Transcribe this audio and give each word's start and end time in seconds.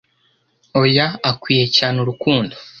oya 0.81 1.05
akwiye 1.31 1.65
cyane 1.77 1.97
urukundo 2.03 2.53